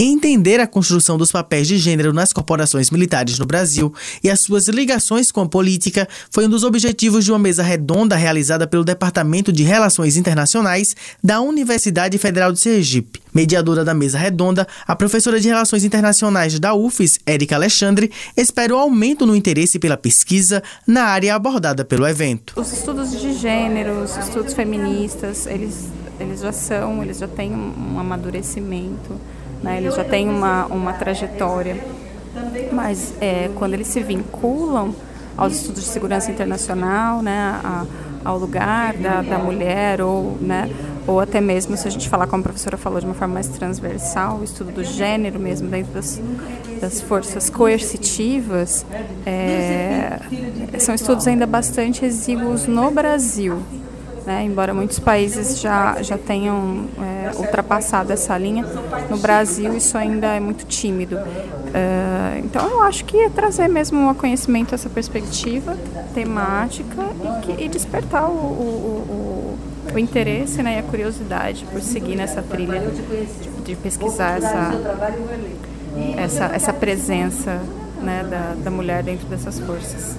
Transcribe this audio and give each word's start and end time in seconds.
Entender 0.00 0.60
a 0.60 0.66
construção 0.68 1.18
dos 1.18 1.32
papéis 1.32 1.66
de 1.66 1.76
gênero 1.76 2.12
nas 2.12 2.32
corporações 2.32 2.88
militares 2.88 3.36
no 3.36 3.44
Brasil 3.44 3.92
e 4.22 4.30
as 4.30 4.38
suas 4.38 4.68
ligações 4.68 5.32
com 5.32 5.40
a 5.40 5.48
política 5.48 6.06
foi 6.30 6.46
um 6.46 6.48
dos 6.48 6.62
objetivos 6.62 7.24
de 7.24 7.32
uma 7.32 7.38
mesa 7.38 7.64
redonda 7.64 8.14
realizada 8.14 8.64
pelo 8.64 8.84
Departamento 8.84 9.50
de 9.50 9.64
Relações 9.64 10.16
Internacionais 10.16 10.94
da 11.22 11.40
Universidade 11.40 12.16
Federal 12.16 12.52
de 12.52 12.60
Sergipe. 12.60 13.20
Mediadora 13.34 13.84
da 13.84 13.92
mesa 13.92 14.18
redonda, 14.18 14.68
a 14.86 14.94
professora 14.94 15.40
de 15.40 15.48
Relações 15.48 15.82
Internacionais 15.82 16.60
da 16.60 16.74
UFES, 16.74 17.18
Érica 17.26 17.56
Alexandre, 17.56 18.08
espera 18.36 18.72
o 18.72 18.78
aumento 18.78 19.26
no 19.26 19.34
interesse 19.34 19.80
pela 19.80 19.96
pesquisa 19.96 20.62
na 20.86 21.06
área 21.06 21.34
abordada 21.34 21.84
pelo 21.84 22.06
evento. 22.06 22.52
Os 22.54 22.72
estudos 22.72 23.10
de 23.20 23.32
gênero, 23.32 24.04
os 24.04 24.16
estudos 24.16 24.54
feministas, 24.54 25.48
eles, 25.48 25.88
eles 26.20 26.40
já 26.40 26.52
são, 26.52 27.02
eles 27.02 27.18
já 27.18 27.26
têm 27.26 27.52
um 27.52 27.98
amadurecimento 27.98 29.18
né? 29.62 29.78
eles 29.78 29.94
já 29.94 30.04
têm 30.04 30.28
uma, 30.28 30.66
uma 30.66 30.92
trajetória. 30.92 31.76
Mas 32.72 33.14
é, 33.20 33.50
quando 33.56 33.74
eles 33.74 33.86
se 33.88 34.02
vinculam 34.02 34.94
aos 35.36 35.54
estudos 35.54 35.84
de 35.84 35.88
segurança 35.88 36.30
internacional, 36.30 37.22
né, 37.22 37.60
a, 37.64 37.86
ao 38.24 38.38
lugar 38.38 38.94
da, 38.94 39.22
da 39.22 39.38
mulher, 39.38 40.00
ou, 40.00 40.36
né, 40.40 40.68
ou 41.06 41.20
até 41.20 41.40
mesmo, 41.40 41.76
se 41.76 41.86
a 41.86 41.90
gente 41.90 42.08
falar, 42.08 42.26
como 42.26 42.40
a 42.40 42.44
professora 42.44 42.76
falou, 42.76 43.00
de 43.00 43.06
uma 43.06 43.14
forma 43.14 43.34
mais 43.34 43.48
transversal, 43.48 44.38
o 44.38 44.44
estudo 44.44 44.72
do 44.72 44.84
gênero 44.84 45.38
mesmo 45.38 45.68
dentro 45.68 45.92
das, 45.92 46.20
das 46.80 47.00
forças 47.00 47.48
coercitivas, 47.48 48.84
é, 49.24 50.18
são 50.78 50.94
estudos 50.94 51.26
ainda 51.26 51.46
bastante 51.46 52.04
exíguos 52.04 52.66
no 52.66 52.90
Brasil. 52.90 53.62
Né? 54.28 54.44
Embora 54.44 54.74
muitos 54.74 54.98
países 54.98 55.58
já, 55.58 56.02
já 56.02 56.18
tenham 56.18 56.84
é, 57.00 57.34
ultrapassado 57.38 58.12
essa 58.12 58.36
linha, 58.36 58.62
no 59.08 59.16
Brasil 59.16 59.74
isso 59.74 59.96
ainda 59.96 60.26
é 60.26 60.38
muito 60.38 60.66
tímido. 60.66 61.16
Uh, 61.16 62.38
então 62.44 62.68
eu 62.68 62.82
acho 62.82 63.06
que 63.06 63.16
é 63.16 63.30
trazer 63.30 63.68
mesmo 63.68 64.06
ao 64.06 64.14
conhecimento 64.14 64.74
essa 64.74 64.90
perspectiva 64.90 65.74
temática 66.12 67.06
e, 67.24 67.40
que, 67.40 67.64
e 67.64 67.68
despertar 67.70 68.28
o, 68.28 68.34
o, 68.34 69.58
o, 69.88 69.94
o, 69.94 69.98
interesse 69.98 70.62
né, 70.62 70.76
e 70.76 70.78
a 70.78 70.82
curiosidade 70.82 71.64
por 71.72 71.80
seguir 71.80 72.14
nessa 72.14 72.42
trilha 72.42 72.80
de, 72.80 73.62
de 73.64 73.76
pesquisar 73.76 74.36
essa, 74.36 74.72
essa, 76.18 76.44
essa 76.54 76.72
presença 76.74 77.62
né, 78.02 78.26
da, 78.28 78.62
da 78.62 78.70
mulher 78.70 79.02
dentro 79.02 79.26
dessas 79.26 79.58
forças. 79.58 80.18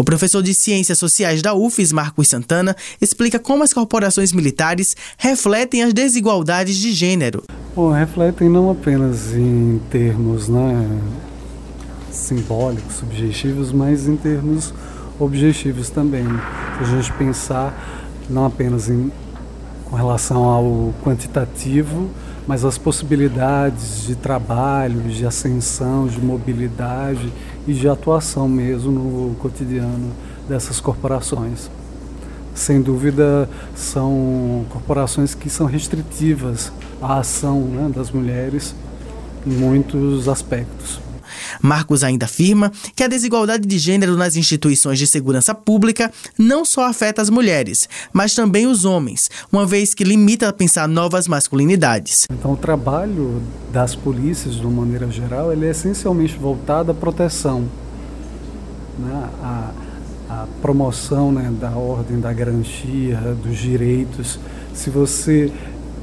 O 0.00 0.02
professor 0.02 0.42
de 0.42 0.54
Ciências 0.54 0.98
Sociais 0.98 1.42
da 1.42 1.52
UFES, 1.52 1.92
Marcos 1.92 2.28
Santana, 2.28 2.74
explica 3.02 3.38
como 3.38 3.62
as 3.62 3.74
corporações 3.74 4.32
militares 4.32 4.96
refletem 5.18 5.82
as 5.82 5.92
desigualdades 5.92 6.78
de 6.78 6.90
gênero. 6.90 7.42
Bom, 7.76 7.92
refletem 7.92 8.48
não 8.48 8.70
apenas 8.70 9.34
em 9.34 9.78
termos 9.90 10.48
né, 10.48 10.88
simbólicos, 12.10 12.94
subjetivos, 12.94 13.72
mas 13.72 14.08
em 14.08 14.16
termos 14.16 14.72
objetivos 15.18 15.90
também. 15.90 16.24
Se 16.24 16.94
a 16.94 16.96
gente 16.96 17.12
pensar 17.18 18.16
não 18.30 18.46
apenas 18.46 18.88
em, 18.88 19.12
com 19.84 19.96
relação 19.96 20.44
ao 20.44 20.94
quantitativo, 21.04 22.08
mas 22.50 22.64
as 22.64 22.76
possibilidades 22.76 24.08
de 24.08 24.16
trabalho, 24.16 25.02
de 25.02 25.24
ascensão, 25.24 26.08
de 26.08 26.20
mobilidade 26.20 27.32
e 27.64 27.72
de 27.72 27.88
atuação 27.88 28.48
mesmo 28.48 28.90
no 28.90 29.36
cotidiano 29.36 30.10
dessas 30.48 30.80
corporações. 30.80 31.70
Sem 32.52 32.82
dúvida, 32.82 33.48
são 33.76 34.66
corporações 34.68 35.32
que 35.32 35.48
são 35.48 35.64
restritivas 35.64 36.72
à 37.00 37.20
ação 37.20 37.60
né, 37.60 37.88
das 37.94 38.10
mulheres 38.10 38.74
em 39.46 39.52
muitos 39.52 40.28
aspectos. 40.28 41.00
Marcos 41.62 42.02
ainda 42.02 42.26
afirma 42.26 42.72
que 42.94 43.02
a 43.02 43.08
desigualdade 43.08 43.66
de 43.66 43.78
gênero 43.78 44.16
nas 44.16 44.36
instituições 44.36 44.98
de 44.98 45.06
segurança 45.06 45.54
pública 45.54 46.10
não 46.38 46.64
só 46.64 46.86
afeta 46.86 47.20
as 47.22 47.30
mulheres, 47.30 47.88
mas 48.12 48.34
também 48.34 48.66
os 48.66 48.84
homens, 48.84 49.30
uma 49.52 49.66
vez 49.66 49.94
que 49.94 50.04
limita 50.04 50.48
a 50.48 50.52
pensar 50.52 50.88
novas 50.88 51.28
masculinidades. 51.28 52.26
Então, 52.32 52.52
o 52.52 52.56
trabalho 52.56 53.42
das 53.72 53.94
polícias, 53.94 54.56
de 54.56 54.66
uma 54.66 54.82
maneira 54.82 55.10
geral, 55.10 55.52
ele 55.52 55.66
é 55.66 55.70
essencialmente 55.70 56.36
voltado 56.36 56.90
à 56.90 56.94
proteção, 56.94 57.68
né? 58.98 59.28
a, 59.42 59.70
a 60.28 60.46
promoção 60.62 61.32
né, 61.32 61.52
da 61.60 61.70
ordem, 61.70 62.20
da 62.20 62.32
garantia, 62.32 63.16
dos 63.42 63.58
direitos. 63.58 64.38
Se 64.72 64.88
você 64.88 65.52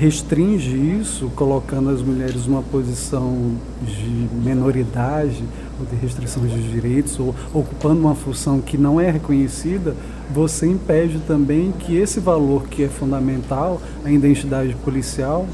restringe 0.00 0.74
isso, 0.98 1.30
colocando 1.36 1.90
as 1.90 2.00
mulheres 2.00 2.46
numa 2.46 2.62
posição 2.62 3.52
de 3.82 4.28
menoridade 4.42 5.44
ou 5.78 5.84
de 5.84 5.94
restrição 5.94 6.42
de 6.46 6.70
direitos, 6.70 7.20
ou 7.20 7.34
ocupando 7.52 8.00
uma 8.00 8.14
função 8.14 8.62
que 8.62 8.78
não 8.78 8.98
é 8.98 9.10
reconhecida, 9.10 9.94
você 10.32 10.66
impede 10.66 11.18
também 11.26 11.70
que 11.70 11.98
esse 11.98 12.18
valor 12.18 12.66
que 12.66 12.82
é 12.82 12.88
fundamental, 12.88 13.78
a 14.02 14.10
identidade 14.10 14.74
policial, 14.76 15.46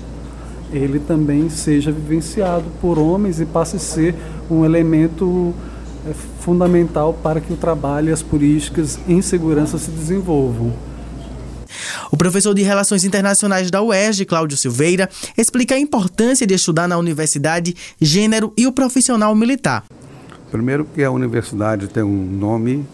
ele 0.73 1.01
também 1.01 1.51
seja 1.51 1.91
vivenciado 1.91 2.67
por 2.81 3.01
homens 3.01 3.41
e 3.41 3.47
passe 3.47 3.75
a 3.75 3.81
ser 3.81 4.15
um 4.49 4.65
elemento 4.65 5.53
é, 6.09 6.13
fundamental 6.39 7.13
para 7.21 7.41
que 7.41 7.53
o 7.53 7.57
trabalho 7.57 8.11
e 8.11 8.13
as 8.13 8.23
políticas 8.23 8.97
em 9.09 9.21
segurança 9.21 9.77
se 9.77 9.91
desenvolvam. 9.91 10.73
O 12.11 12.17
professor 12.17 12.55
de 12.55 12.63
Relações 12.63 13.05
Internacionais 13.05 13.71
da 13.71 13.83
UERJ, 13.83 14.25
Cláudio 14.25 14.57
Silveira, 14.57 15.09
explica 15.37 15.75
a 15.75 15.79
importância 15.79 16.47
de 16.47 16.55
estudar 16.55 16.89
na 16.89 16.99
universidade 16.99 17.75
gênero 18.01 18.53
e 18.57 18.67
o 18.67 18.73
profissional 18.73 19.35
militar. 19.35 19.85
Primeiro 20.51 20.85
que 20.85 21.03
a 21.03 21.11
universidade 21.11 21.89
tem 21.89 22.03
um 22.03 22.25
nome, 22.25 22.87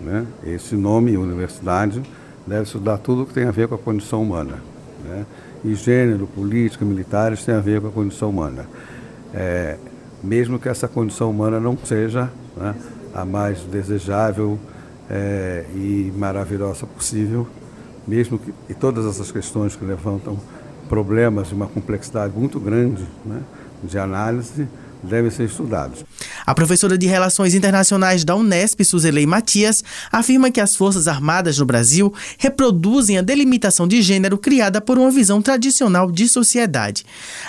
né? 0.00 0.26
esse 0.44 0.74
nome, 0.74 1.16
universidade, 1.16 2.02
deve 2.46 2.62
estudar 2.62 2.98
tudo 2.98 3.26
que 3.26 3.34
tem 3.34 3.44
a 3.44 3.50
ver 3.50 3.68
com 3.68 3.74
a 3.74 3.78
condição 3.78 4.22
humana. 4.22 4.62
Né? 5.04 5.26
E 5.64 5.74
gênero, 5.74 6.26
política, 6.26 6.84
militares 6.84 7.44
tem 7.44 7.54
a 7.54 7.60
ver 7.60 7.80
com 7.80 7.88
a 7.88 7.90
condição 7.90 8.30
humana. 8.30 8.66
É, 9.34 9.76
mesmo 10.22 10.58
que 10.58 10.68
essa 10.68 10.88
condição 10.88 11.30
humana 11.30 11.60
não 11.60 11.76
seja 11.84 12.30
né, 12.56 12.74
a 13.14 13.24
mais 13.24 13.60
desejável 13.60 14.58
é, 15.08 15.64
e 15.74 16.12
maravilhosa 16.16 16.86
possível, 16.86 17.46
mesmo 18.10 18.40
que 18.40 18.52
e 18.68 18.74
todas 18.74 19.06
essas 19.06 19.30
questões 19.30 19.76
que 19.76 19.84
levantam 19.84 20.36
problemas 20.88 21.48
de 21.48 21.54
uma 21.54 21.68
complexidade 21.68 22.36
muito 22.36 22.58
grande 22.58 23.06
né, 23.24 23.40
de 23.84 23.96
análise 23.96 24.66
devem 25.02 25.30
ser 25.30 25.44
estudados. 25.44 26.04
A 26.44 26.54
professora 26.54 26.98
de 26.98 27.06
Relações 27.06 27.54
Internacionais 27.54 28.24
da 28.24 28.34
Unesp, 28.34 28.84
Suzelei 28.84 29.24
Matias, 29.24 29.82
afirma 30.10 30.50
que 30.50 30.60
as 30.60 30.74
Forças 30.74 31.08
Armadas 31.08 31.56
no 31.56 31.64
Brasil 31.64 32.12
reproduzem 32.36 33.16
a 33.16 33.22
delimitação 33.22 33.86
de 33.86 34.02
gênero 34.02 34.36
criada 34.36 34.80
por 34.80 34.98
uma 34.98 35.10
visão 35.10 35.40
tradicional 35.40 36.10
de 36.10 36.28
sociedade. 36.28 37.06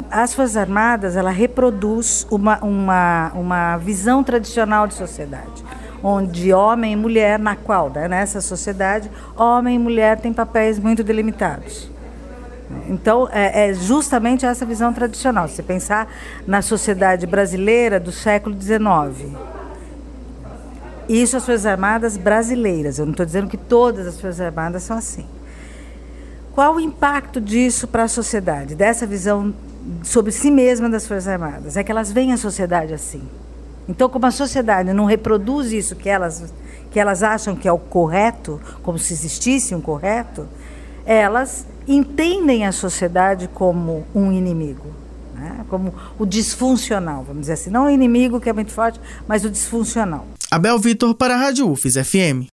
As 0.10 0.34
Forças 0.34 0.56
Armadas, 0.56 1.16
ela 1.18 1.32
reproduz 1.32 2.26
uma, 2.30 2.64
uma, 2.64 3.32
uma 3.34 3.78
visão 3.78 4.24
tradicional 4.24 4.88
de 4.88 4.94
sociedade 4.94 5.64
onde 6.04 6.54
homem 6.54 6.94
e 6.94 6.96
mulher, 6.96 7.38
na 7.38 7.56
qual, 7.56 7.90
né, 7.90 8.08
nessa 8.08 8.42
sociedade, 8.42 9.10
homem 9.36 9.76
e 9.76 9.80
mulher 9.80 10.20
têm 10.20 10.34
papéis 10.34 10.80
muito 10.80 11.04
delimitados. 11.04 11.90
Então, 12.88 13.28
é, 13.32 13.70
é, 13.70 13.74
justamente 13.74 14.46
essa 14.46 14.66
visão 14.66 14.94
tradicional. 14.94 15.48
Se 15.48 15.62
pensar 15.62 16.12
na 16.48 16.62
sociedade 16.62 17.28
brasileira 17.28 18.00
do 18.00 18.12
século 18.12 18.56
XIX. 18.60 19.36
Isso 21.10 21.36
as 21.36 21.46
Forças 21.46 21.66
Armadas 21.66 22.16
brasileiras. 22.18 22.98
Eu 22.98 23.06
não 23.06 23.12
estou 23.12 23.26
dizendo 23.26 23.48
que 23.48 23.58
todas 23.58 24.08
as 24.08 24.20
Forças 24.20 24.42
Armadas 24.42 24.84
são 24.84 24.98
assim. 24.98 25.26
Qual 26.54 26.76
o 26.76 26.80
impacto 26.80 27.40
disso 27.40 27.88
para 27.88 28.04
a 28.04 28.08
sociedade, 28.08 28.76
dessa 28.76 29.06
visão 29.06 29.54
sobre 30.04 30.32
si 30.32 30.52
mesma 30.52 30.90
das 30.90 31.08
Forças 31.08 31.28
Armadas? 31.28 31.78
É 31.78 31.84
que 31.84 31.92
elas 31.92 32.12
veem 32.12 32.34
a 32.34 32.38
sociedade 32.38 32.94
assim. 32.94 33.22
Então, 33.88 34.10
como 34.10 34.26
a 34.26 34.32
sociedade 34.32 34.94
não 34.94 35.06
reproduz 35.06 35.72
isso 35.72 35.96
que 35.96 36.08
elas, 36.08 36.54
que 36.92 37.00
elas 37.00 37.24
acham 37.24 37.56
que 37.56 37.68
é 37.68 37.72
o 37.72 37.78
correto, 37.78 38.60
como 38.84 38.98
se 38.98 39.14
existisse 39.14 39.74
um 39.76 39.82
correto, 39.82 40.48
elas 41.06 41.66
entendem 41.88 42.66
a 42.66 42.72
sociedade 42.72 43.50
como 43.54 44.06
um 44.14 44.32
inimigo, 44.32 44.88
né? 45.36 45.66
como 45.70 45.94
o 46.18 46.26
disfuncional, 46.26 47.24
vamos 47.24 47.42
dizer 47.42 47.54
assim. 47.54 47.70
Não 47.70 47.86
o 47.86 47.90
inimigo 47.90 48.40
que 48.40 48.50
é 48.50 48.54
muito 48.54 48.72
forte, 48.72 49.00
mas 49.28 49.44
o 49.44 49.50
disfuncional. 49.50 50.28
Abel 50.50 50.78
Vitor 50.78 51.16
para 51.16 51.34
a 51.34 51.38
Rádio 51.38 51.70
UFES 51.70 51.96
FM. 51.96 52.50